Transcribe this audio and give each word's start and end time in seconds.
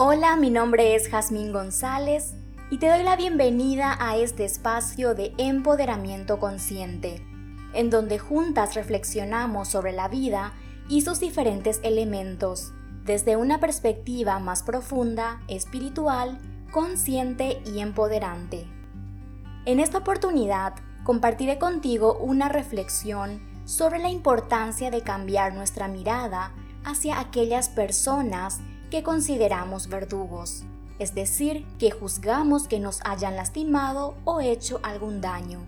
Hola, 0.00 0.36
mi 0.36 0.48
nombre 0.48 0.94
es 0.94 1.08
Jazmín 1.08 1.52
González 1.52 2.34
y 2.70 2.78
te 2.78 2.88
doy 2.88 3.02
la 3.02 3.16
bienvenida 3.16 3.96
a 3.98 4.16
este 4.16 4.44
espacio 4.44 5.16
de 5.16 5.34
empoderamiento 5.38 6.38
consciente, 6.38 7.20
en 7.74 7.90
donde 7.90 8.20
juntas 8.20 8.76
reflexionamos 8.76 9.66
sobre 9.66 9.90
la 9.90 10.06
vida 10.06 10.52
y 10.88 11.00
sus 11.00 11.18
diferentes 11.18 11.80
elementos, 11.82 12.72
desde 13.06 13.34
una 13.34 13.58
perspectiva 13.58 14.38
más 14.38 14.62
profunda, 14.62 15.40
espiritual, 15.48 16.38
consciente 16.70 17.60
y 17.66 17.80
empoderante. 17.80 18.68
En 19.64 19.80
esta 19.80 19.98
oportunidad 19.98 20.74
compartiré 21.02 21.58
contigo 21.58 22.18
una 22.20 22.48
reflexión 22.48 23.42
sobre 23.64 23.98
la 23.98 24.10
importancia 24.10 24.92
de 24.92 25.02
cambiar 25.02 25.54
nuestra 25.54 25.88
mirada 25.88 26.52
hacia 26.84 27.18
aquellas 27.18 27.68
personas 27.68 28.60
que 28.90 29.02
consideramos 29.02 29.88
verdugos, 29.88 30.64
es 30.98 31.14
decir, 31.14 31.66
que 31.78 31.90
juzgamos 31.90 32.66
que 32.66 32.80
nos 32.80 33.00
hayan 33.04 33.36
lastimado 33.36 34.16
o 34.24 34.40
hecho 34.40 34.80
algún 34.82 35.20
daño, 35.20 35.60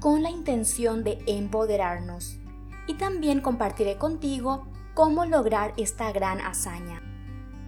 con 0.00 0.22
la 0.22 0.30
intención 0.30 1.04
de 1.04 1.18
empoderarnos. 1.26 2.38
Y 2.86 2.94
también 2.94 3.40
compartiré 3.40 3.96
contigo 3.96 4.66
cómo 4.94 5.24
lograr 5.24 5.72
esta 5.76 6.10
gran 6.12 6.40
hazaña. 6.40 7.02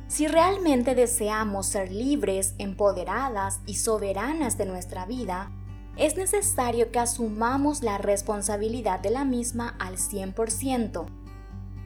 Si 0.08 0.26
realmente 0.26 0.94
deseamos 0.94 1.66
ser 1.66 1.90
libres, 1.90 2.54
empoderadas 2.58 3.60
y 3.66 3.74
soberanas 3.74 4.58
de 4.58 4.66
nuestra 4.66 5.06
vida, 5.06 5.50
es 5.96 6.16
necesario 6.16 6.90
que 6.90 6.98
asumamos 6.98 7.82
la 7.82 7.98
responsabilidad 7.98 9.00
de 9.00 9.10
la 9.10 9.24
misma 9.24 9.76
al 9.78 9.96
100%. 9.96 11.06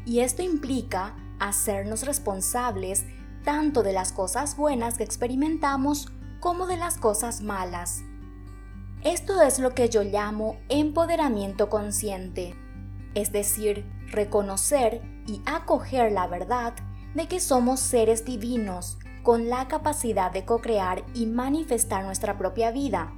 Y 0.06 0.20
esto 0.20 0.42
implica 0.42 1.14
hacernos 1.40 2.04
responsables 2.04 3.04
tanto 3.44 3.82
de 3.82 3.92
las 3.92 4.12
cosas 4.12 4.56
buenas 4.56 4.98
que 4.98 5.04
experimentamos 5.04 6.08
como 6.40 6.66
de 6.66 6.76
las 6.76 6.98
cosas 6.98 7.40
malas. 7.40 8.02
Esto 9.02 9.40
es 9.42 9.58
lo 9.58 9.74
que 9.74 9.88
yo 9.88 10.02
llamo 10.02 10.58
empoderamiento 10.68 11.68
consciente, 11.68 12.54
es 13.14 13.32
decir, 13.32 13.86
reconocer 14.10 15.02
y 15.26 15.40
acoger 15.46 16.12
la 16.12 16.26
verdad 16.26 16.74
de 17.14 17.26
que 17.28 17.40
somos 17.40 17.80
seres 17.80 18.24
divinos 18.24 18.98
con 19.22 19.48
la 19.48 19.68
capacidad 19.68 20.32
de 20.32 20.44
co-crear 20.44 21.04
y 21.14 21.26
manifestar 21.26 22.04
nuestra 22.04 22.38
propia 22.38 22.70
vida, 22.70 23.12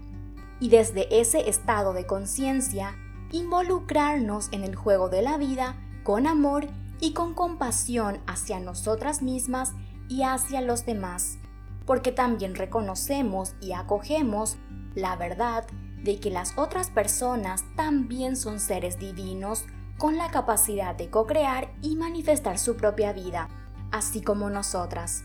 y 0.59 0.69
desde 0.69 1.21
ese 1.21 1.49
estado 1.49 1.93
de 1.93 2.07
conciencia 2.07 2.95
involucrarnos 3.33 4.49
en 4.53 4.65
el 4.65 4.75
juego 4.75 5.09
de 5.09 5.23
la 5.23 5.39
vida 5.39 5.77
con 6.03 6.27
amor 6.27 6.67
y 7.01 7.13
con 7.13 7.35
compasión 7.35 8.21
hacia 8.27 8.61
nosotras 8.61 9.23
mismas 9.23 9.73
y 10.09 10.23
hacia 10.23 10.61
los 10.61 10.85
demás, 10.87 11.39
porque 11.87 12.13
también 12.13 12.55
reconocemos 12.55 13.55
y 13.61 13.73
acogemos 13.73 14.57
la 14.95 15.17
verdad 15.17 15.67
de 16.03 16.19
que 16.19 16.31
las 16.31 16.57
otras 16.57 16.91
personas 16.91 17.65
también 17.77 18.37
son 18.37 18.61
seres 18.61 18.99
divinos 18.99 19.65
con 19.99 20.17
la 20.17 20.31
capacidad 20.31 20.95
de 20.95 21.11
co-crear 21.11 21.73
y 21.83 21.97
manifestar 21.97 22.59
su 22.59 22.77
propia 22.77 23.13
vida, 23.13 23.49
así 23.93 24.23
como 24.23 24.49
nosotras. 24.49 25.25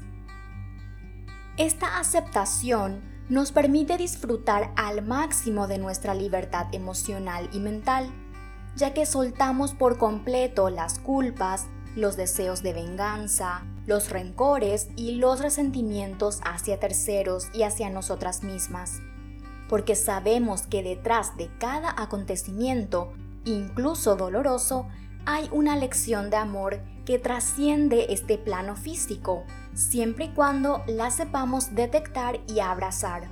Esta 1.57 1.99
aceptación 1.99 3.01
nos 3.29 3.51
permite 3.51 3.97
disfrutar 3.97 4.71
al 4.75 5.05
máximo 5.05 5.67
de 5.67 5.77
nuestra 5.77 6.13
libertad 6.13 6.67
emocional 6.73 7.49
y 7.53 7.59
mental, 7.59 8.11
ya 8.75 8.93
que 8.93 9.05
soltamos 9.05 9.73
por 9.73 9.97
completo 9.97 10.69
las 10.69 10.99
culpas, 10.99 11.67
los 11.95 12.17
deseos 12.17 12.61
de 12.61 12.73
venganza, 12.73 13.63
los 13.85 14.09
rencores 14.09 14.89
y 14.95 15.15
los 15.15 15.39
resentimientos 15.39 16.41
hacia 16.43 16.79
terceros 16.79 17.47
y 17.53 17.63
hacia 17.63 17.89
nosotras 17.89 18.43
mismas, 18.43 19.01
porque 19.69 19.95
sabemos 19.95 20.63
que 20.63 20.83
detrás 20.83 21.37
de 21.37 21.49
cada 21.57 21.93
acontecimiento, 21.97 23.13
incluso 23.45 24.15
doloroso, 24.15 24.87
hay 25.25 25.49
una 25.51 25.75
lección 25.75 26.29
de 26.29 26.37
amor 26.37 26.81
que 27.05 27.17
trasciende 27.17 28.07
este 28.09 28.37
plano 28.37 28.75
físico, 28.75 29.43
siempre 29.73 30.25
y 30.25 30.29
cuando 30.33 30.83
la 30.87 31.11
sepamos 31.11 31.73
detectar 31.75 32.39
y 32.47 32.59
abrazar. 32.59 33.29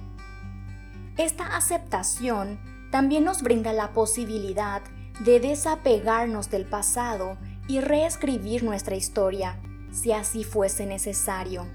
Esta 1.18 1.56
aceptación 1.56 2.59
también 2.91 3.23
nos 3.23 3.41
brinda 3.41 3.73
la 3.73 3.94
posibilidad 3.94 4.81
de 5.23 5.39
desapegarnos 5.39 6.50
del 6.50 6.66
pasado 6.66 7.38
y 7.67 7.79
reescribir 7.79 8.63
nuestra 8.63 8.95
historia, 8.95 9.57
si 9.91 10.11
así 10.11 10.44
fuese 10.44 10.85
necesario, 10.85 11.66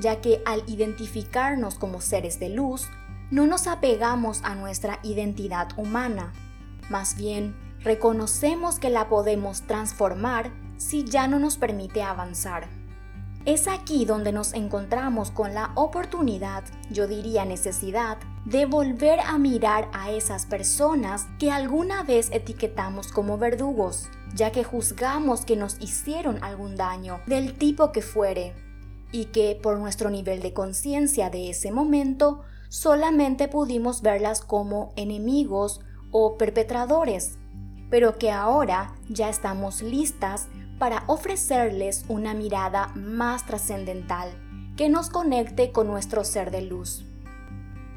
ya 0.00 0.20
que 0.20 0.42
al 0.44 0.62
identificarnos 0.66 1.76
como 1.76 2.00
seres 2.00 2.40
de 2.40 2.48
luz, 2.48 2.88
no 3.30 3.46
nos 3.46 3.68
apegamos 3.68 4.42
a 4.42 4.56
nuestra 4.56 4.98
identidad 5.04 5.68
humana, 5.76 6.32
más 6.88 7.16
bien 7.16 7.54
reconocemos 7.80 8.80
que 8.80 8.90
la 8.90 9.08
podemos 9.08 9.62
transformar 9.62 10.50
si 10.76 11.04
ya 11.04 11.28
no 11.28 11.38
nos 11.38 11.56
permite 11.56 12.02
avanzar. 12.02 12.79
Es 13.46 13.68
aquí 13.68 14.04
donde 14.04 14.32
nos 14.32 14.52
encontramos 14.52 15.30
con 15.30 15.54
la 15.54 15.72
oportunidad, 15.74 16.62
yo 16.90 17.08
diría 17.08 17.46
necesidad, 17.46 18.18
de 18.44 18.66
volver 18.66 19.18
a 19.20 19.38
mirar 19.38 19.88
a 19.94 20.10
esas 20.10 20.44
personas 20.44 21.26
que 21.38 21.50
alguna 21.50 22.02
vez 22.02 22.28
etiquetamos 22.32 23.08
como 23.12 23.38
verdugos, 23.38 24.10
ya 24.34 24.52
que 24.52 24.62
juzgamos 24.62 25.46
que 25.46 25.56
nos 25.56 25.80
hicieron 25.80 26.44
algún 26.44 26.76
daño, 26.76 27.20
del 27.26 27.54
tipo 27.56 27.92
que 27.92 28.02
fuere, 28.02 28.54
y 29.10 29.26
que 29.26 29.58
por 29.60 29.78
nuestro 29.78 30.10
nivel 30.10 30.42
de 30.42 30.52
conciencia 30.52 31.30
de 31.30 31.48
ese 31.48 31.72
momento 31.72 32.42
solamente 32.68 33.48
pudimos 33.48 34.02
verlas 34.02 34.42
como 34.42 34.92
enemigos 34.96 35.80
o 36.10 36.36
perpetradores, 36.36 37.38
pero 37.88 38.18
que 38.18 38.30
ahora 38.30 38.94
ya 39.08 39.30
estamos 39.30 39.80
listas 39.80 40.48
para 40.80 41.04
ofrecerles 41.08 42.06
una 42.08 42.32
mirada 42.32 42.90
más 42.94 43.44
trascendental 43.44 44.30
que 44.78 44.88
nos 44.88 45.10
conecte 45.10 45.72
con 45.72 45.86
nuestro 45.86 46.24
ser 46.24 46.50
de 46.50 46.62
luz. 46.62 47.04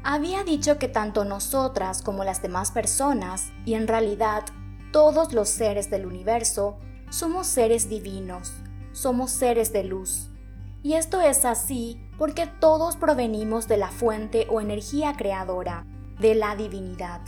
Había 0.02 0.44
dicho 0.44 0.78
que 0.78 0.86
tanto 0.86 1.24
nosotras 1.24 2.02
como 2.02 2.24
las 2.24 2.42
demás 2.42 2.72
personas, 2.72 3.52
y 3.64 3.72
en 3.72 3.88
realidad 3.88 4.44
todos 4.92 5.32
los 5.32 5.48
seres 5.48 5.88
del 5.88 6.04
universo, 6.04 6.76
somos 7.08 7.46
seres 7.46 7.88
divinos, 7.88 8.52
somos 8.92 9.30
seres 9.30 9.72
de 9.72 9.84
luz. 9.84 10.28
Y 10.82 10.92
esto 10.92 11.22
es 11.22 11.46
así 11.46 11.98
porque 12.18 12.46
todos 12.46 12.96
provenimos 12.96 13.66
de 13.66 13.78
la 13.78 13.88
fuente 13.88 14.46
o 14.50 14.60
energía 14.60 15.14
creadora, 15.16 15.86
de 16.20 16.34
la 16.34 16.54
divinidad. 16.54 17.22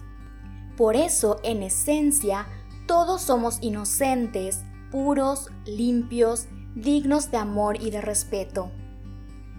Por 0.77 0.97
eso, 0.97 1.41
en 1.43 1.63
esencia, 1.63 2.47
todos 2.87 3.23
somos 3.23 3.57
inocentes, 3.63 4.63
puros, 4.91 5.51
limpios, 5.65 6.47
dignos 6.75 7.31
de 7.31 7.39
amor 7.39 7.81
y 7.81 7.91
de 7.91 8.01
respeto. 8.01 8.71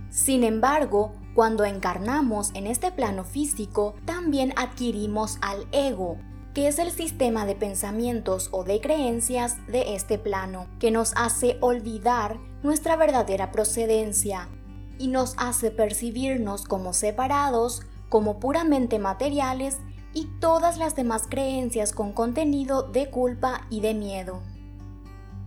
Sin 0.09 0.43
embargo, 0.43 1.13
cuando 1.35 1.65
encarnamos 1.65 2.51
en 2.53 2.65
este 2.65 2.91
plano 2.91 3.23
físico, 3.23 3.95
también 4.05 4.53
adquirimos 4.55 5.37
al 5.41 5.67
ego, 5.71 6.17
que 6.53 6.67
es 6.67 6.79
el 6.79 6.91
sistema 6.91 7.45
de 7.45 7.53
pensamientos 7.53 8.49
o 8.51 8.63
de 8.63 8.81
creencias 8.81 9.57
de 9.67 9.93
este 9.93 10.17
plano, 10.17 10.67
que 10.79 10.89
nos 10.89 11.13
hace 11.15 11.57
olvidar 11.61 12.39
nuestra 12.63 12.95
verdadera 12.95 13.51
procedencia 13.51 14.49
y 14.97 15.09
nos 15.09 15.35
hace 15.37 15.69
percibirnos 15.69 16.63
como 16.63 16.93
separados, 16.93 17.83
como 18.09 18.39
puramente 18.39 18.97
materiales 18.97 19.77
y 20.13 20.25
todas 20.39 20.77
las 20.77 20.95
demás 20.95 21.27
creencias 21.29 21.93
con 21.93 22.13
contenido 22.13 22.81
de 22.81 23.11
culpa 23.11 23.67
y 23.69 23.81
de 23.81 23.93
miedo. 23.93 24.41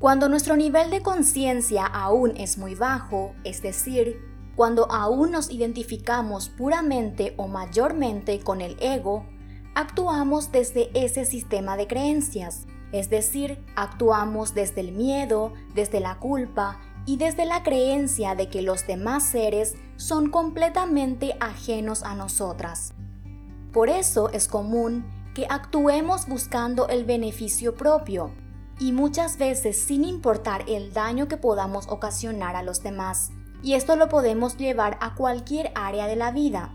Cuando 0.01 0.31
nuestro 0.31 0.57
nivel 0.57 0.89
de 0.89 1.03
conciencia 1.03 1.85
aún 1.85 2.35
es 2.39 2.57
muy 2.57 2.75
bajo, 2.75 3.35
es 3.45 3.61
decir, 3.61 4.19
cuando 4.57 4.91
aún 4.91 5.31
nos 5.31 5.51
identificamos 5.51 6.49
puramente 6.49 7.35
o 7.37 7.49
mayormente 7.49 8.41
con 8.41 8.63
el 8.63 8.79
ego, 8.81 9.27
actuamos 9.75 10.53
desde 10.53 10.91
ese 10.95 11.27
sistema 11.27 11.77
de 11.77 11.87
creencias, 11.87 12.67
es 12.93 13.11
decir, 13.11 13.63
actuamos 13.77 14.55
desde 14.55 14.81
el 14.81 14.93
miedo, 14.93 15.53
desde 15.75 16.01
la 16.01 16.19
culpa 16.19 16.81
y 17.05 17.19
desde 17.19 17.45
la 17.45 17.63
creencia 17.63 18.35
de 18.35 18.49
que 18.49 18.63
los 18.63 18.87
demás 18.87 19.23
seres 19.23 19.75
son 19.97 20.31
completamente 20.31 21.37
ajenos 21.41 22.05
a 22.05 22.15
nosotras. 22.15 22.95
Por 23.71 23.91
eso 23.91 24.31
es 24.31 24.49
común 24.49 25.05
que 25.35 25.47
actuemos 25.51 26.27
buscando 26.27 26.89
el 26.89 27.05
beneficio 27.05 27.75
propio 27.75 28.33
y 28.81 28.93
muchas 28.93 29.37
veces 29.37 29.79
sin 29.79 30.05
importar 30.05 30.65
el 30.67 30.93
daño 30.93 31.29
que 31.29 31.37
podamos 31.37 31.87
ocasionar 31.89 32.57
a 32.57 32.63
los 32.63 32.83
demás. 32.83 33.31
Y 33.63 33.75
esto 33.75 33.95
lo 33.95 34.09
podemos 34.09 34.57
llevar 34.57 34.97
a 35.03 35.15
cualquier 35.15 35.71
área 35.75 36.07
de 36.07 36.17
la 36.17 36.33
vida, 36.33 36.75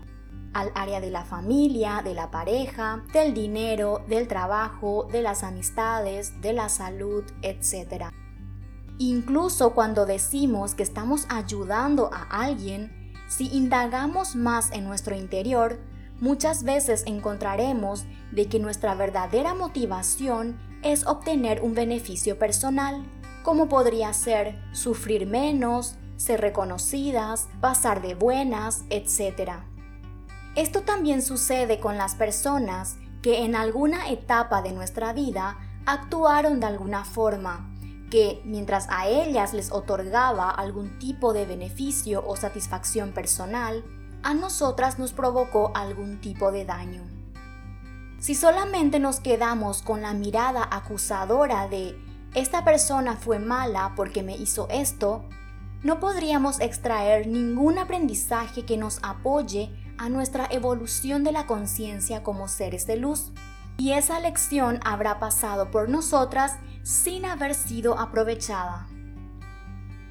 al 0.54 0.70
área 0.76 1.00
de 1.00 1.10
la 1.10 1.24
familia, 1.24 2.00
de 2.04 2.14
la 2.14 2.30
pareja, 2.30 3.02
del 3.12 3.34
dinero, 3.34 4.04
del 4.08 4.28
trabajo, 4.28 5.08
de 5.10 5.20
las 5.20 5.42
amistades, 5.42 6.40
de 6.40 6.52
la 6.52 6.68
salud, 6.68 7.24
etc. 7.42 8.04
Incluso 8.98 9.74
cuando 9.74 10.06
decimos 10.06 10.76
que 10.76 10.84
estamos 10.84 11.26
ayudando 11.28 12.08
a 12.14 12.44
alguien, 12.44 13.12
si 13.28 13.48
indagamos 13.48 14.36
más 14.36 14.70
en 14.70 14.84
nuestro 14.84 15.16
interior, 15.16 15.80
muchas 16.20 16.62
veces 16.62 17.02
encontraremos 17.06 18.04
de 18.30 18.46
que 18.48 18.60
nuestra 18.60 18.94
verdadera 18.94 19.54
motivación 19.54 20.56
es 20.82 21.06
obtener 21.06 21.62
un 21.62 21.74
beneficio 21.74 22.38
personal, 22.38 23.04
como 23.42 23.68
podría 23.68 24.12
ser 24.12 24.58
sufrir 24.72 25.26
menos, 25.26 25.96
ser 26.16 26.40
reconocidas, 26.40 27.48
pasar 27.60 28.02
de 28.02 28.14
buenas, 28.14 28.84
etc. 28.90 29.52
Esto 30.54 30.82
también 30.82 31.22
sucede 31.22 31.80
con 31.80 31.96
las 31.96 32.14
personas 32.14 32.96
que 33.22 33.44
en 33.44 33.54
alguna 33.54 34.08
etapa 34.08 34.62
de 34.62 34.72
nuestra 34.72 35.12
vida 35.12 35.58
actuaron 35.84 36.60
de 36.60 36.66
alguna 36.66 37.04
forma, 37.04 37.72
que 38.10 38.40
mientras 38.44 38.86
a 38.88 39.06
ellas 39.06 39.52
les 39.52 39.72
otorgaba 39.72 40.50
algún 40.50 40.98
tipo 40.98 41.32
de 41.32 41.44
beneficio 41.44 42.24
o 42.26 42.36
satisfacción 42.36 43.12
personal, 43.12 43.84
a 44.22 44.34
nosotras 44.34 44.98
nos 44.98 45.12
provocó 45.12 45.72
algún 45.74 46.20
tipo 46.20 46.50
de 46.50 46.64
daño. 46.64 47.15
Si 48.18 48.34
solamente 48.34 48.98
nos 48.98 49.20
quedamos 49.20 49.82
con 49.82 50.02
la 50.02 50.14
mirada 50.14 50.66
acusadora 50.70 51.68
de 51.68 51.96
esta 52.34 52.64
persona 52.64 53.16
fue 53.16 53.38
mala 53.38 53.92
porque 53.94 54.22
me 54.22 54.36
hizo 54.36 54.68
esto, 54.70 55.24
no 55.82 56.00
podríamos 56.00 56.60
extraer 56.60 57.26
ningún 57.26 57.78
aprendizaje 57.78 58.64
que 58.64 58.76
nos 58.76 58.98
apoye 59.02 59.70
a 59.98 60.08
nuestra 60.08 60.46
evolución 60.50 61.24
de 61.24 61.32
la 61.32 61.46
conciencia 61.46 62.22
como 62.22 62.48
seres 62.48 62.86
de 62.86 62.96
luz. 62.96 63.32
Y 63.78 63.92
esa 63.92 64.18
lección 64.20 64.80
habrá 64.84 65.18
pasado 65.18 65.70
por 65.70 65.88
nosotras 65.88 66.56
sin 66.82 67.26
haber 67.26 67.54
sido 67.54 67.98
aprovechada. 67.98 68.88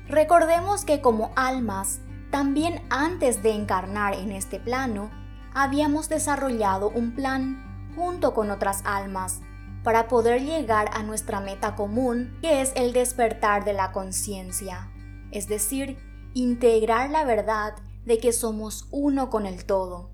Recordemos 0.07 0.85
que 0.85 1.01
como 1.01 1.31
almas, 1.35 1.99
también 2.29 2.85
antes 2.89 3.41
de 3.41 3.51
encarnar 3.51 4.13
en 4.13 4.31
este 4.31 4.59
plano, 4.59 5.09
habíamos 5.53 6.09
desarrollado 6.09 6.89
un 6.89 7.15
plan 7.15 7.64
junto 7.95 8.33
con 8.33 8.51
otras 8.51 8.81
almas 8.85 9.41
para 9.83 10.07
poder 10.07 10.41
llegar 10.41 10.89
a 10.93 11.03
nuestra 11.03 11.39
meta 11.39 11.75
común, 11.75 12.37
que 12.41 12.61
es 12.61 12.73
el 12.75 12.93
despertar 12.93 13.65
de 13.65 13.73
la 13.73 13.91
conciencia 13.91 14.89
es 15.35 15.49
decir, 15.49 15.97
integrar 16.33 17.09
la 17.09 17.25
verdad 17.25 17.73
de 18.05 18.19
que 18.19 18.31
somos 18.31 18.87
uno 18.89 19.29
con 19.29 19.45
el 19.45 19.65
todo. 19.65 20.09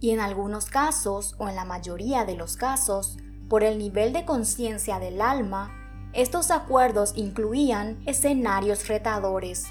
Y 0.00 0.10
en 0.10 0.20
algunos 0.20 0.64
casos, 0.66 1.34
o 1.38 1.50
en 1.50 1.54
la 1.54 1.66
mayoría 1.66 2.24
de 2.24 2.34
los 2.34 2.56
casos, 2.56 3.18
por 3.50 3.62
el 3.62 3.76
nivel 3.76 4.14
de 4.14 4.24
conciencia 4.24 4.98
del 4.98 5.20
alma, 5.20 5.70
estos 6.14 6.50
acuerdos 6.50 7.12
incluían 7.14 8.02
escenarios 8.06 8.88
retadores. 8.88 9.66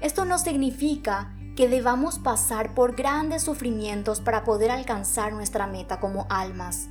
Esto 0.00 0.24
no 0.24 0.38
significa 0.38 1.36
que 1.60 1.68
debamos 1.68 2.18
pasar 2.18 2.72
por 2.72 2.96
grandes 2.96 3.42
sufrimientos 3.42 4.22
para 4.22 4.44
poder 4.44 4.70
alcanzar 4.70 5.34
nuestra 5.34 5.66
meta 5.66 6.00
como 6.00 6.26
almas, 6.30 6.88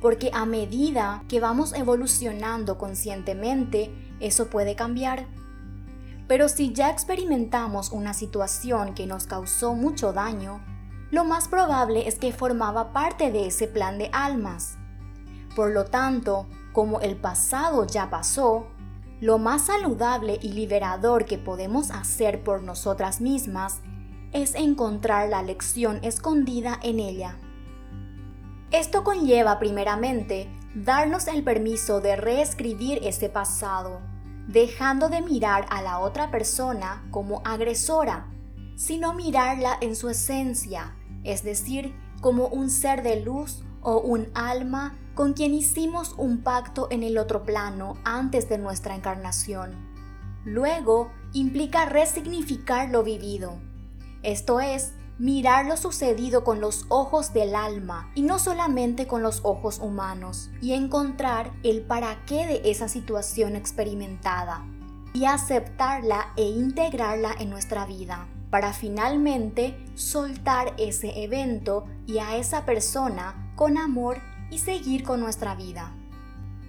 porque 0.00 0.30
a 0.32 0.46
medida 0.46 1.22
que 1.28 1.38
vamos 1.38 1.74
evolucionando 1.74 2.78
conscientemente, 2.78 3.92
eso 4.18 4.48
puede 4.48 4.74
cambiar. 4.74 5.26
Pero 6.26 6.48
si 6.48 6.72
ya 6.72 6.88
experimentamos 6.88 7.90
una 7.90 8.14
situación 8.14 8.94
que 8.94 9.06
nos 9.06 9.26
causó 9.26 9.74
mucho 9.74 10.14
daño, 10.14 10.64
lo 11.10 11.26
más 11.26 11.48
probable 11.48 12.08
es 12.08 12.14
que 12.14 12.32
formaba 12.32 12.94
parte 12.94 13.30
de 13.30 13.48
ese 13.48 13.68
plan 13.68 13.98
de 13.98 14.08
almas. 14.14 14.78
Por 15.54 15.72
lo 15.72 15.84
tanto, 15.84 16.46
como 16.72 17.00
el 17.00 17.16
pasado 17.16 17.86
ya 17.86 18.08
pasó, 18.08 18.66
lo 19.20 19.36
más 19.36 19.66
saludable 19.66 20.38
y 20.40 20.52
liberador 20.52 21.26
que 21.26 21.36
podemos 21.36 21.90
hacer 21.90 22.42
por 22.42 22.62
nosotras 22.62 23.20
mismas 23.20 23.82
es 24.32 24.54
encontrar 24.54 25.28
la 25.28 25.42
lección 25.42 25.98
escondida 26.02 26.78
en 26.82 27.00
ella. 27.00 27.36
Esto 28.70 29.02
conlleva 29.04 29.58
primeramente 29.58 30.48
darnos 30.74 31.26
el 31.26 31.42
permiso 31.42 32.00
de 32.00 32.16
reescribir 32.16 33.00
ese 33.02 33.28
pasado 33.28 34.00
dejando 34.50 35.08
de 35.08 35.22
mirar 35.22 35.66
a 35.70 35.80
la 35.80 36.00
otra 36.00 36.30
persona 36.30 37.06
como 37.12 37.40
agresora, 37.44 38.26
sino 38.76 39.14
mirarla 39.14 39.78
en 39.80 39.94
su 39.94 40.08
esencia, 40.08 40.96
es 41.22 41.44
decir, 41.44 41.94
como 42.20 42.48
un 42.48 42.68
ser 42.68 43.02
de 43.02 43.20
luz 43.20 43.62
o 43.80 44.00
un 44.00 44.28
alma 44.34 44.98
con 45.14 45.34
quien 45.34 45.54
hicimos 45.54 46.14
un 46.18 46.42
pacto 46.42 46.88
en 46.90 47.04
el 47.04 47.16
otro 47.18 47.44
plano 47.44 47.94
antes 48.04 48.48
de 48.48 48.58
nuestra 48.58 48.96
encarnación. 48.96 49.88
Luego 50.44 51.12
implica 51.32 51.84
resignificar 51.84 52.90
lo 52.90 53.04
vivido, 53.04 53.60
esto 54.22 54.60
es, 54.60 54.92
mirar 55.18 55.66
lo 55.66 55.76
sucedido 55.76 56.44
con 56.44 56.62
los 56.62 56.86
ojos 56.88 57.34
del 57.34 57.54
alma 57.54 58.10
y 58.14 58.22
no 58.22 58.38
solamente 58.38 59.06
con 59.06 59.22
los 59.22 59.40
ojos 59.44 59.78
humanos, 59.78 60.50
y 60.62 60.72
encontrar 60.72 61.52
el 61.62 61.82
para 61.82 62.24
qué 62.24 62.46
de 62.46 62.70
esa 62.70 62.88
situación 62.88 63.54
experimentada, 63.54 64.64
y 65.12 65.26
aceptarla 65.26 66.32
e 66.36 66.44
integrarla 66.44 67.34
en 67.38 67.50
nuestra 67.50 67.84
vida, 67.84 68.28
para 68.48 68.72
finalmente 68.72 69.76
soltar 69.94 70.72
ese 70.78 71.22
evento 71.22 71.84
y 72.06 72.18
a 72.18 72.36
esa 72.36 72.64
persona 72.64 73.52
con 73.56 73.76
amor 73.76 74.18
y 74.50 74.58
seguir 74.58 75.04
con 75.04 75.20
nuestra 75.20 75.54
vida. 75.54 75.94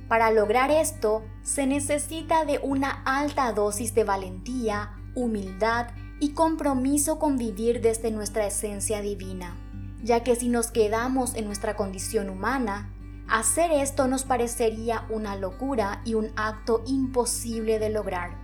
Para 0.10 0.30
lograr 0.30 0.72
esto, 0.72 1.24
se 1.42 1.66
necesita 1.66 2.44
de 2.44 2.60
una 2.62 3.02
alta 3.06 3.54
dosis 3.54 3.96
de 3.96 4.04
valentía, 4.04 4.92
humildad 5.16 5.88
y 6.22 6.34
compromiso 6.34 7.18
con 7.18 7.38
vivir 7.38 7.82
desde 7.82 8.12
nuestra 8.12 8.46
esencia 8.46 9.02
divina, 9.02 9.58
ya 10.04 10.24
que 10.24 10.36
si 10.36 10.50
nos 10.50 10.70
quedamos 10.70 11.34
en 11.34 11.46
nuestra 11.46 11.76
condición 11.76 12.30
humana, 12.30 12.94
hacer 13.28 13.72
esto 13.72 14.08
nos 14.08 14.24
parecería 14.24 15.04
una 15.10 15.36
locura 15.36 16.04
y 16.06 16.14
un 16.14 16.32
acto 16.36 16.84
imposible 16.86 17.80
de 17.80 17.90
lograr. 17.90 18.38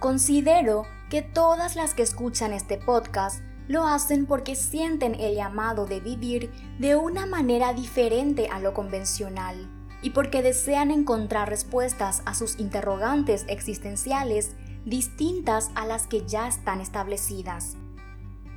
Considero 0.00 0.86
que 1.10 1.20
todas 1.20 1.76
las 1.76 1.92
que 1.92 2.02
escuchan 2.02 2.54
este 2.54 2.78
podcast 2.78 3.42
lo 3.66 3.86
hacen 3.86 4.24
porque 4.24 4.56
sienten 4.56 5.16
el 5.16 5.34
llamado 5.34 5.84
de 5.84 6.00
vivir 6.00 6.50
de 6.78 6.96
una 6.96 7.26
manera 7.26 7.74
diferente 7.74 8.48
a 8.50 8.58
lo 8.58 8.72
convencional 8.72 9.68
y 10.00 10.10
porque 10.10 10.40
desean 10.40 10.90
encontrar 10.92 11.50
respuestas 11.50 12.22
a 12.24 12.32
sus 12.32 12.58
interrogantes 12.58 13.44
existenciales 13.48 14.52
distintas 14.84 15.70
a 15.74 15.86
las 15.86 16.06
que 16.06 16.26
ya 16.26 16.48
están 16.48 16.80
establecidas. 16.80 17.76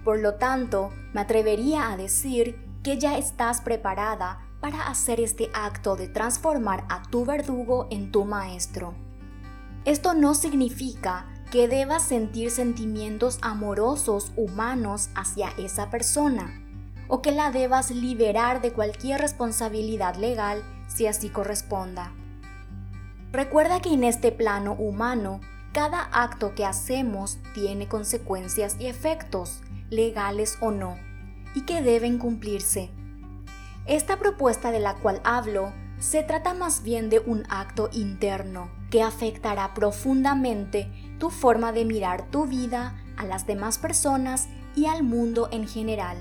Por 0.03 0.19
lo 0.19 0.35
tanto, 0.35 0.89
me 1.13 1.21
atrevería 1.21 1.91
a 1.91 1.97
decir 1.97 2.57
que 2.83 2.97
ya 2.97 3.17
estás 3.17 3.61
preparada 3.61 4.39
para 4.59 4.87
hacer 4.87 5.19
este 5.19 5.49
acto 5.53 5.95
de 5.95 6.07
transformar 6.07 6.85
a 6.89 7.01
tu 7.03 7.25
verdugo 7.25 7.87
en 7.89 8.11
tu 8.11 8.25
maestro. 8.25 8.93
Esto 9.85 10.13
no 10.13 10.35
significa 10.35 11.27
que 11.51 11.67
debas 11.67 12.03
sentir 12.03 12.49
sentimientos 12.51 13.39
amorosos 13.41 14.31
humanos 14.37 15.09
hacia 15.15 15.49
esa 15.57 15.89
persona, 15.89 16.63
o 17.07 17.21
que 17.21 17.31
la 17.31 17.51
debas 17.51 17.91
liberar 17.91 18.61
de 18.61 18.71
cualquier 18.71 19.19
responsabilidad 19.19 20.15
legal 20.15 20.63
si 20.87 21.07
así 21.07 21.29
corresponda. 21.29 22.13
Recuerda 23.31 23.81
que 23.81 23.93
en 23.93 24.03
este 24.03 24.31
plano 24.31 24.73
humano 24.73 25.41
cada 25.73 26.09
acto 26.11 26.53
que 26.55 26.65
hacemos 26.65 27.39
tiene 27.53 27.87
consecuencias 27.87 28.75
y 28.79 28.87
efectos, 28.87 29.61
legales 29.89 30.57
o 30.61 30.71
no, 30.71 30.97
y 31.55 31.61
que 31.61 31.81
deben 31.81 32.17
cumplirse. 32.17 32.91
Esta 33.85 34.17
propuesta 34.17 34.71
de 34.71 34.79
la 34.79 34.95
cual 34.95 35.21
hablo 35.23 35.73
se 35.99 36.23
trata 36.23 36.53
más 36.53 36.83
bien 36.83 37.09
de 37.09 37.19
un 37.19 37.43
acto 37.49 37.89
interno 37.93 38.71
que 38.89 39.01
afectará 39.01 39.73
profundamente 39.73 40.91
tu 41.19 41.29
forma 41.29 41.71
de 41.71 41.85
mirar 41.85 42.29
tu 42.29 42.45
vida, 42.45 42.97
a 43.17 43.25
las 43.25 43.45
demás 43.45 43.77
personas 43.77 44.47
y 44.75 44.87
al 44.87 45.03
mundo 45.03 45.47
en 45.51 45.67
general. 45.67 46.17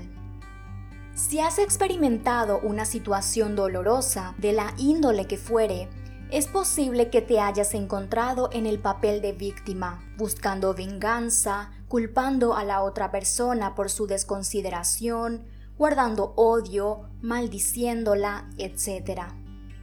Si 1.15 1.39
has 1.39 1.57
experimentado 1.57 2.59
una 2.59 2.85
situación 2.85 3.55
dolorosa 3.55 4.35
de 4.37 4.53
la 4.53 4.73
índole 4.77 5.25
que 5.25 5.37
fuere, 5.37 5.89
es 6.31 6.47
posible 6.47 7.09
que 7.09 7.21
te 7.21 7.41
hayas 7.41 7.73
encontrado 7.73 8.49
en 8.53 8.65
el 8.65 8.79
papel 8.79 9.21
de 9.21 9.33
víctima, 9.33 10.01
buscando 10.17 10.73
venganza, 10.73 11.71
culpando 11.89 12.55
a 12.55 12.63
la 12.63 12.81
otra 12.83 13.11
persona 13.11 13.75
por 13.75 13.89
su 13.89 14.07
desconsideración, 14.07 15.43
guardando 15.77 16.33
odio, 16.37 17.09
maldiciéndola, 17.21 18.49
etc. 18.57 19.23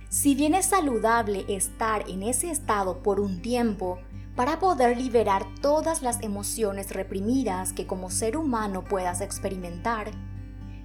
Si 0.08 0.34
bien 0.34 0.54
es 0.54 0.66
saludable 0.66 1.44
estar 1.48 2.08
en 2.08 2.22
ese 2.22 2.50
estado 2.50 3.02
por 3.02 3.20
un 3.20 3.42
tiempo, 3.42 3.98
para 4.34 4.58
poder 4.58 4.96
liberar 4.96 5.44
todas 5.60 6.00
las 6.00 6.22
emociones 6.22 6.92
reprimidas 6.92 7.74
que 7.74 7.86
como 7.86 8.08
ser 8.08 8.36
humano 8.38 8.84
puedas 8.84 9.20
experimentar, 9.20 10.12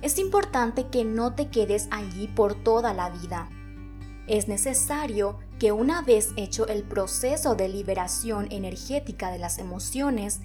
es 0.02 0.18
importante 0.18 0.88
que 0.88 1.06
no 1.06 1.36
te 1.36 1.50
quedes 1.50 1.88
allí 1.92 2.28
por 2.28 2.56
toda 2.56 2.94
la 2.94 3.12
vida. 3.12 3.48
Es 4.28 4.48
necesario 4.48 5.38
que 5.64 5.72
una 5.72 6.02
vez 6.02 6.34
hecho 6.36 6.68
el 6.68 6.84
proceso 6.84 7.56
de 7.56 7.70
liberación 7.70 8.52
energética 8.52 9.32
de 9.32 9.40
las 9.40 9.60
emociones, 9.60 10.42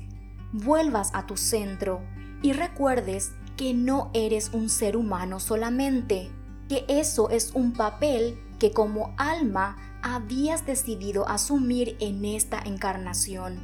vuelvas 0.53 1.11
a 1.13 1.27
tu 1.27 1.37
centro 1.37 2.03
y 2.41 2.53
recuerdes 2.53 3.33
que 3.57 3.75
no 3.75 4.13
eres 4.15 4.51
un 4.53 4.69
ser 4.69 4.97
humano 4.97 5.41
solamente, 5.41 6.31
que 6.69 6.85
eso 6.87 7.31
es 7.31 7.51
un 7.57 7.73
papel 7.73 8.39
que 8.61 8.71
como 8.71 9.13
alma 9.17 9.77
habías 10.05 10.65
decidido 10.67 11.29
asumir 11.29 11.97
en 11.99 12.25
esta 12.25 12.61
encarnación, 12.61 13.59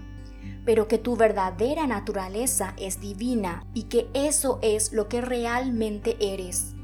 pero 0.65 0.89
que 0.89 0.99
tu 0.99 1.15
verdadera 1.15 1.87
naturaleza 1.87 2.75
es 2.79 3.01
divina 3.01 3.65
y 3.75 3.85
que 3.85 4.11
eso 4.13 4.59
es 4.61 4.93
lo 4.93 5.09
que 5.09 5.21
realmente 5.21 6.17
eres. 6.19 6.75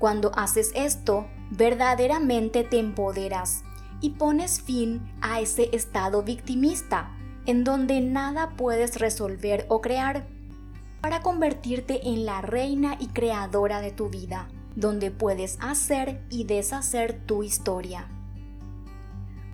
Cuando 0.00 0.32
haces 0.36 0.72
esto, 0.74 1.28
verdaderamente 1.52 2.64
te 2.64 2.80
empoderas 2.80 3.62
y 4.00 4.10
pones 4.10 4.60
fin 4.60 5.02
a 5.20 5.40
ese 5.40 5.70
estado 5.72 6.22
victimista 6.22 7.10
en 7.46 7.64
donde 7.64 8.00
nada 8.00 8.50
puedes 8.56 8.98
resolver 8.98 9.66
o 9.68 9.80
crear 9.80 10.26
para 11.00 11.22
convertirte 11.22 12.08
en 12.08 12.26
la 12.26 12.40
reina 12.40 12.96
y 12.98 13.06
creadora 13.08 13.80
de 13.80 13.92
tu 13.92 14.08
vida, 14.08 14.48
donde 14.74 15.10
puedes 15.10 15.56
hacer 15.60 16.20
y 16.30 16.44
deshacer 16.44 17.24
tu 17.26 17.42
historia. 17.42 18.08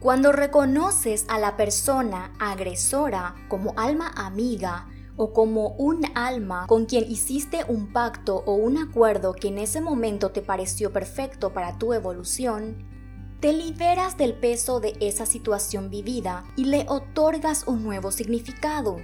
Cuando 0.01 0.33
reconoces 0.33 1.27
a 1.29 1.39
la 1.39 1.57
persona 1.57 2.33
agresora 2.41 3.37
como 3.49 3.75
alma 3.77 4.11
amiga 4.17 4.89
o 5.17 5.33
como 5.33 5.69
un 5.75 6.05
alma 6.15 6.67
con 6.67 6.87
quien 6.87 7.09
hiciste 7.09 7.65
un 7.69 7.93
pacto 7.93 8.43
o 8.47 8.55
un 8.55 8.79
acuerdo 8.79 9.35
que 9.35 9.49
en 9.49 9.59
ese 9.59 9.81
momento 9.81 10.31
te 10.31 10.43
pareció 10.43 10.93
perfecto 10.93 11.53
para 11.53 11.79
tu 11.79 11.93
evolución, 11.93 12.85
te 13.43 13.53
liberas 13.53 14.17
del 14.17 14.35
peso 14.35 14.79
de 14.79 14.97
esa 15.01 15.27
situación 15.27 15.91
vivida 15.91 16.45
y 16.55 16.67
le 16.67 16.87
otorgas 16.89 17.67
un 17.67 17.83
nuevo 17.83 18.13
significado. 18.13 18.99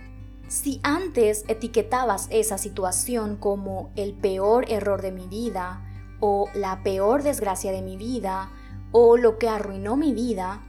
Si 0.46 0.78
antes 0.84 1.44
etiquetabas 1.48 2.28
esa 2.30 2.56
situación 2.56 3.36
como 3.36 3.90
el 3.96 4.14
peor 4.14 4.70
error 4.70 5.02
de 5.02 5.10
mi 5.10 5.26
vida, 5.26 5.82
o 6.20 6.48
la 6.54 6.84
peor 6.84 7.24
desgracia 7.24 7.72
de 7.72 7.82
mi 7.82 7.96
vida, 7.96 8.52
o 8.92 9.16
lo 9.16 9.38
que 9.38 9.48
arruinó 9.48 9.96
mi 9.96 10.12
vida, 10.12 10.62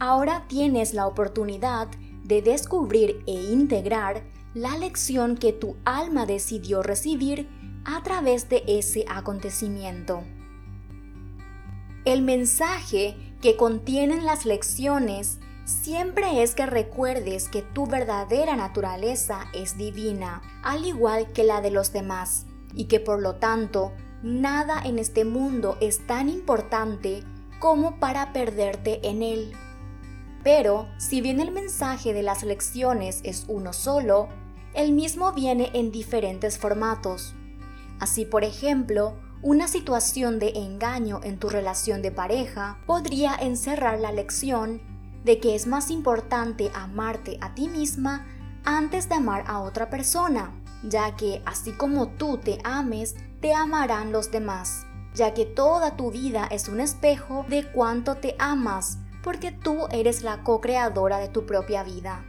ahora 0.00 0.44
tienes 0.46 0.92
la 0.92 1.06
oportunidad 1.06 1.88
de 2.24 2.42
descubrir 2.42 3.22
e 3.26 3.32
integrar 3.32 4.22
la 4.52 4.76
lección 4.76 5.38
que 5.38 5.54
tu 5.54 5.76
alma 5.86 6.26
decidió 6.26 6.82
recibir 6.82 7.48
a 7.86 8.02
través 8.02 8.50
de 8.50 8.64
ese 8.66 9.06
acontecimiento. 9.08 10.24
El 12.04 12.20
mensaje 12.20 13.16
que 13.40 13.56
contienen 13.56 14.26
las 14.26 14.44
lecciones 14.44 15.38
siempre 15.64 16.42
es 16.42 16.54
que 16.54 16.66
recuerdes 16.66 17.48
que 17.48 17.62
tu 17.62 17.86
verdadera 17.86 18.56
naturaleza 18.56 19.46
es 19.54 19.78
divina, 19.78 20.42
al 20.62 20.84
igual 20.84 21.32
que 21.32 21.44
la 21.44 21.62
de 21.62 21.70
los 21.70 21.94
demás, 21.94 22.44
y 22.74 22.84
que 22.84 23.00
por 23.00 23.22
lo 23.22 23.36
tanto 23.36 23.92
nada 24.22 24.82
en 24.84 24.98
este 24.98 25.24
mundo 25.24 25.78
es 25.80 26.06
tan 26.06 26.28
importante 26.28 27.24
como 27.58 27.98
para 27.98 28.34
perderte 28.34 29.08
en 29.08 29.22
él. 29.22 29.52
Pero 30.42 30.86
si 30.98 31.22
bien 31.22 31.40
el 31.40 31.52
mensaje 31.52 32.12
de 32.12 32.22
las 32.22 32.42
lecciones 32.42 33.20
es 33.24 33.46
uno 33.48 33.72
solo, 33.72 34.28
el 34.74 34.92
mismo 34.92 35.32
viene 35.32 35.70
en 35.72 35.90
diferentes 35.90 36.58
formatos. 36.58 37.34
Así, 37.98 38.26
por 38.26 38.44
ejemplo, 38.44 39.16
una 39.44 39.68
situación 39.68 40.38
de 40.38 40.54
engaño 40.56 41.20
en 41.22 41.38
tu 41.38 41.50
relación 41.50 42.00
de 42.00 42.10
pareja 42.10 42.78
podría 42.86 43.34
encerrar 43.34 44.00
la 44.00 44.10
lección 44.10 44.80
de 45.22 45.38
que 45.38 45.54
es 45.54 45.66
más 45.66 45.90
importante 45.90 46.70
amarte 46.74 47.36
a 47.42 47.54
ti 47.54 47.68
misma 47.68 48.26
antes 48.64 49.10
de 49.10 49.16
amar 49.16 49.44
a 49.46 49.60
otra 49.60 49.90
persona, 49.90 50.50
ya 50.82 51.14
que 51.16 51.42
así 51.44 51.72
como 51.72 52.08
tú 52.08 52.38
te 52.38 52.58
ames, 52.64 53.16
te 53.42 53.52
amarán 53.52 54.12
los 54.12 54.30
demás, 54.30 54.86
ya 55.12 55.34
que 55.34 55.44
toda 55.44 55.94
tu 55.94 56.10
vida 56.10 56.48
es 56.50 56.68
un 56.68 56.80
espejo 56.80 57.44
de 57.46 57.70
cuánto 57.70 58.14
te 58.14 58.36
amas, 58.38 58.96
porque 59.22 59.52
tú 59.52 59.88
eres 59.90 60.22
la 60.22 60.42
co-creadora 60.42 61.18
de 61.18 61.28
tu 61.28 61.44
propia 61.44 61.82
vida. 61.82 62.24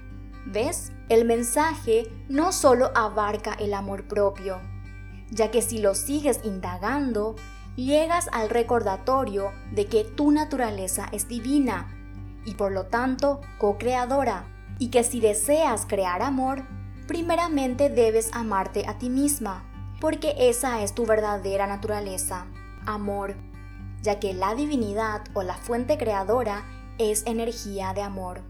¿Ves? 0.45 0.91
El 1.07 1.23
mensaje 1.23 2.11
no 2.27 2.51
solo 2.51 2.91
abarca 2.93 3.53
el 3.53 3.73
amor 3.73 4.05
propio, 4.05 4.59
ya 5.31 5.51
que 5.51 5.61
si 5.61 5.79
lo 5.79 5.95
sigues 5.95 6.39
indagando, 6.43 7.35
llegas 7.75 8.29
al 8.31 8.49
recordatorio 8.49 9.51
de 9.71 9.87
que 9.87 10.03
tu 10.03 10.31
naturaleza 10.31 11.07
es 11.11 11.27
divina 11.27 11.91
y 12.45 12.53
por 12.53 12.71
lo 12.71 12.85
tanto 12.85 13.41
co-creadora, 13.57 14.45
y 14.77 14.89
que 14.89 15.03
si 15.03 15.19
deseas 15.19 15.85
crear 15.85 16.21
amor, 16.21 16.63
primeramente 17.07 17.89
debes 17.89 18.29
amarte 18.33 18.85
a 18.87 18.97
ti 18.97 19.09
misma, 19.09 19.63
porque 19.99 20.35
esa 20.37 20.83
es 20.83 20.93
tu 20.93 21.05
verdadera 21.05 21.65
naturaleza, 21.65 22.45
amor, 22.85 23.35
ya 24.01 24.19
que 24.19 24.33
la 24.33 24.53
divinidad 24.53 25.21
o 25.33 25.43
la 25.43 25.55
fuente 25.55 25.97
creadora 25.97 26.63
es 26.97 27.25
energía 27.25 27.93
de 27.93 28.01
amor. 28.01 28.41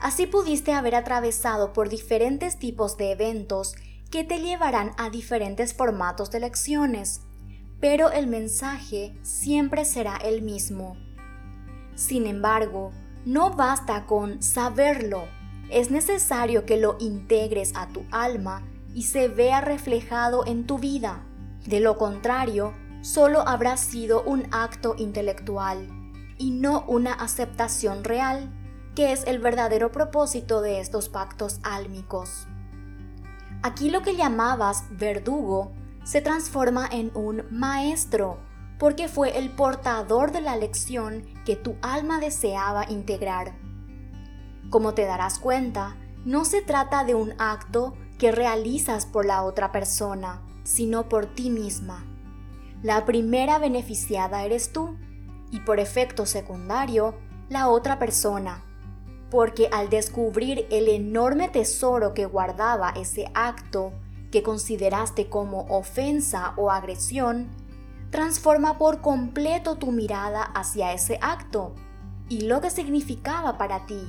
Así 0.00 0.26
pudiste 0.26 0.72
haber 0.72 0.94
atravesado 0.94 1.72
por 1.72 1.90
diferentes 1.90 2.58
tipos 2.58 2.96
de 2.96 3.12
eventos 3.12 3.74
que 4.10 4.24
te 4.24 4.40
llevarán 4.40 4.92
a 4.98 5.08
diferentes 5.08 5.72
formatos 5.72 6.30
de 6.30 6.40
lecciones, 6.40 7.22
pero 7.80 8.10
el 8.10 8.26
mensaje 8.26 9.16
siempre 9.22 9.84
será 9.84 10.16
el 10.16 10.42
mismo. 10.42 10.96
Sin 11.94 12.26
embargo, 12.26 12.92
no 13.24 13.50
basta 13.50 14.06
con 14.06 14.42
saberlo, 14.42 15.24
es 15.70 15.90
necesario 15.90 16.66
que 16.66 16.76
lo 16.76 16.96
integres 16.98 17.72
a 17.76 17.86
tu 17.88 18.04
alma 18.10 18.66
y 18.94 19.04
se 19.04 19.28
vea 19.28 19.60
reflejado 19.60 20.44
en 20.44 20.66
tu 20.66 20.78
vida. 20.78 21.24
De 21.66 21.78
lo 21.78 21.96
contrario, 21.96 22.74
solo 23.02 23.46
habrá 23.46 23.76
sido 23.76 24.22
un 24.24 24.46
acto 24.50 24.96
intelectual 24.98 25.88
y 26.38 26.50
no 26.50 26.84
una 26.88 27.12
aceptación 27.12 28.02
real, 28.02 28.50
que 28.96 29.12
es 29.12 29.24
el 29.26 29.38
verdadero 29.38 29.92
propósito 29.92 30.60
de 30.60 30.80
estos 30.80 31.08
pactos 31.08 31.60
álmicos. 31.62 32.48
Aquí 33.62 33.90
lo 33.90 34.00
que 34.00 34.16
llamabas 34.16 34.84
verdugo 34.90 35.72
se 36.02 36.22
transforma 36.22 36.88
en 36.90 37.10
un 37.14 37.44
maestro, 37.50 38.38
porque 38.78 39.06
fue 39.06 39.36
el 39.38 39.50
portador 39.50 40.32
de 40.32 40.40
la 40.40 40.56
lección 40.56 41.26
que 41.44 41.56
tu 41.56 41.76
alma 41.82 42.20
deseaba 42.20 42.90
integrar. 42.90 43.54
Como 44.70 44.94
te 44.94 45.04
darás 45.04 45.38
cuenta, 45.38 45.96
no 46.24 46.46
se 46.46 46.62
trata 46.62 47.04
de 47.04 47.14
un 47.14 47.34
acto 47.38 47.94
que 48.18 48.32
realizas 48.32 49.04
por 49.04 49.26
la 49.26 49.42
otra 49.42 49.72
persona, 49.72 50.40
sino 50.64 51.10
por 51.10 51.26
ti 51.26 51.50
misma. 51.50 52.06
La 52.82 53.04
primera 53.04 53.58
beneficiada 53.58 54.42
eres 54.42 54.72
tú 54.72 54.96
y 55.50 55.60
por 55.60 55.80
efecto 55.80 56.24
secundario, 56.24 57.14
la 57.50 57.68
otra 57.68 57.98
persona 57.98 58.64
porque 59.30 59.68
al 59.70 59.88
descubrir 59.88 60.66
el 60.70 60.88
enorme 60.88 61.48
tesoro 61.48 62.14
que 62.14 62.26
guardaba 62.26 62.90
ese 62.90 63.30
acto 63.34 63.92
que 64.30 64.42
consideraste 64.42 65.28
como 65.28 65.62
ofensa 65.68 66.54
o 66.56 66.70
agresión, 66.70 67.48
transforma 68.10 68.76
por 68.76 69.00
completo 69.00 69.76
tu 69.76 69.92
mirada 69.92 70.42
hacia 70.42 70.92
ese 70.92 71.18
acto 71.22 71.74
y 72.28 72.42
lo 72.42 72.60
que 72.60 72.70
significaba 72.70 73.56
para 73.56 73.86
ti, 73.86 74.00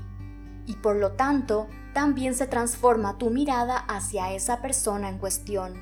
y 0.65 0.75
por 0.75 0.95
lo 0.95 1.13
tanto 1.13 1.67
también 1.93 2.33
se 2.35 2.47
transforma 2.47 3.17
tu 3.17 3.29
mirada 3.29 3.77
hacia 3.77 4.33
esa 4.33 4.61
persona 4.61 5.09
en 5.09 5.17
cuestión. 5.17 5.73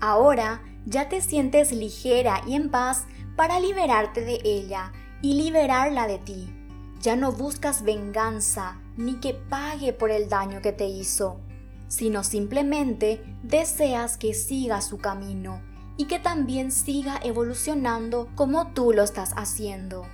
Ahora 0.00 0.62
ya 0.84 1.08
te 1.08 1.20
sientes 1.20 1.72
ligera 1.72 2.40
y 2.46 2.54
en 2.54 2.70
paz 2.70 3.06
para 3.36 3.60
liberarte 3.60 4.20
de 4.20 4.40
ella 4.44 4.92
y 5.22 5.34
liberarla 5.34 6.06
de 6.06 6.18
ti 6.18 6.57
ya 7.00 7.16
no 7.16 7.32
buscas 7.32 7.82
venganza 7.82 8.80
ni 8.96 9.14
que 9.14 9.34
pague 9.34 9.92
por 9.92 10.10
el 10.10 10.28
daño 10.28 10.60
que 10.60 10.72
te 10.72 10.86
hizo, 10.86 11.40
sino 11.88 12.24
simplemente 12.24 13.22
deseas 13.42 14.16
que 14.16 14.34
siga 14.34 14.80
su 14.80 14.98
camino 14.98 15.62
y 15.96 16.06
que 16.06 16.18
también 16.18 16.70
siga 16.70 17.18
evolucionando 17.22 18.28
como 18.34 18.68
tú 18.72 18.92
lo 18.92 19.02
estás 19.02 19.32
haciendo. 19.36 20.06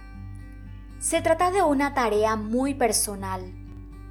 Se 0.99 1.21
trata 1.21 1.51
de 1.51 1.63
una 1.63 1.93
tarea 1.95 2.37
muy 2.37 2.75
personal, 2.75 3.53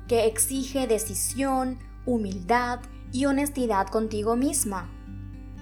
que 0.07 0.25
exige 0.25 0.85
decisión, 0.85 1.79
humildad 2.05 2.79
y 3.11 3.25
honestidad 3.25 3.87
contigo 3.87 4.35
misma. 4.35 4.89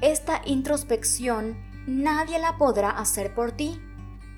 Esta 0.02 0.42
introspección 0.46 1.58
nadie 1.88 2.40
la 2.40 2.58
podrá 2.58 2.90
hacer 2.90 3.34
por 3.34 3.52
ti, 3.52 3.80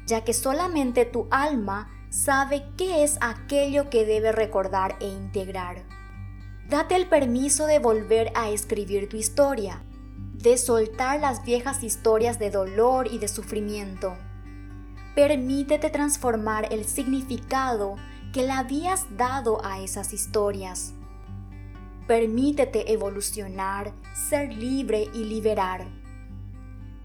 ya 0.05 0.23
que 0.23 0.33
solamente 0.33 1.05
tu 1.05 1.27
alma 1.31 1.89
sabe 2.13 2.63
qué 2.77 3.03
es 3.03 3.17
aquello 3.21 3.89
que 3.89 4.05
debe 4.05 4.31
recordar 4.31 4.95
e 4.99 5.07
integrar. 5.07 5.83
Date 6.69 6.95
el 6.95 7.07
permiso 7.07 7.65
de 7.65 7.79
volver 7.79 8.31
a 8.35 8.51
escribir 8.51 9.09
tu 9.09 9.17
historia, 9.17 9.83
de 10.33 10.57
soltar 10.57 11.19
las 11.19 11.43
viejas 11.43 11.81
historias 11.81 12.37
de 12.37 12.51
dolor 12.51 13.07
y 13.11 13.17
de 13.17 13.27
sufrimiento. 13.27 14.15
Permítete 15.15 15.89
transformar 15.89 16.71
el 16.71 16.85
significado 16.85 17.95
que 18.31 18.43
le 18.43 18.51
habías 18.51 19.17
dado 19.17 19.65
a 19.65 19.81
esas 19.81 20.13
historias. 20.13 20.93
Permítete 22.05 22.93
evolucionar, 22.93 23.91
ser 24.13 24.53
libre 24.53 25.09
y 25.15 25.23
liberar. 25.23 25.87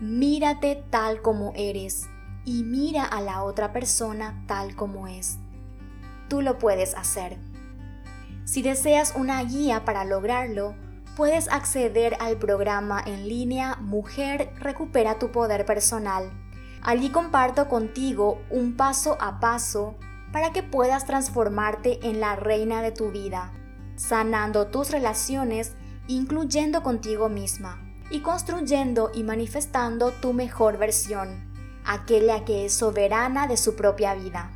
Mírate 0.00 0.84
tal 0.90 1.22
como 1.22 1.54
eres 1.56 2.08
y 2.48 2.64
mira 2.64 3.04
a 3.04 3.20
la 3.20 3.42
otra 3.42 3.72
persona 3.72 4.42
tal 4.46 4.74
como 4.74 5.06
es. 5.06 5.38
Tú 6.28 6.40
lo 6.40 6.58
puedes 6.58 6.94
hacer. 6.94 7.38
Si 8.44 8.62
deseas 8.62 9.12
una 9.14 9.42
guía 9.44 9.84
para 9.84 10.04
lograrlo, 10.04 10.74
puedes 11.14 11.48
acceder 11.48 12.16
al 12.20 12.38
programa 12.38 13.02
en 13.04 13.28
línea 13.28 13.76
Mujer 13.80 14.50
Recupera 14.60 15.18
tu 15.18 15.30
Poder 15.30 15.66
Personal. 15.66 16.32
Allí 16.80 17.10
comparto 17.10 17.68
contigo 17.68 18.40
un 18.48 18.76
paso 18.76 19.18
a 19.20 19.40
paso 19.40 19.96
para 20.32 20.50
que 20.52 20.62
puedas 20.62 21.04
transformarte 21.04 21.98
en 22.08 22.18
la 22.18 22.34
reina 22.34 22.80
de 22.80 22.92
tu 22.92 23.10
vida 23.10 23.52
sanando 23.98 24.68
tus 24.68 24.90
relaciones, 24.90 25.74
incluyendo 26.06 26.82
contigo 26.82 27.28
misma, 27.28 27.82
y 28.10 28.20
construyendo 28.20 29.10
y 29.12 29.24
manifestando 29.24 30.12
tu 30.12 30.32
mejor 30.32 30.78
versión, 30.78 31.48
aquella 31.88 32.44
que 32.44 32.66
es 32.66 32.74
soberana 32.74 33.48
de 33.48 33.56
su 33.56 33.74
propia 33.74 34.14
vida. 34.14 34.52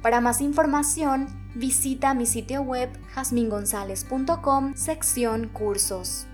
Para 0.00 0.20
más 0.20 0.40
información, 0.40 1.26
visita 1.54 2.14
mi 2.14 2.24
sitio 2.24 2.62
web 2.62 2.88
jasmingonzalez.com 3.14 4.74
sección 4.76 5.48
cursos. 5.48 6.26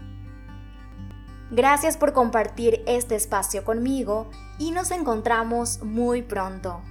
Gracias 1.50 1.96
por 1.96 2.12
compartir 2.12 2.82
este 2.86 3.14
espacio 3.14 3.64
conmigo 3.64 4.30
y 4.58 4.70
nos 4.70 4.90
encontramos 4.90 5.82
muy 5.82 6.22
pronto. 6.22 6.82